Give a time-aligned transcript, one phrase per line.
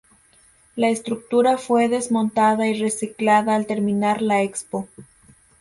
[0.75, 4.87] La estructura fue desmontada y reciclada al terminar la Expo.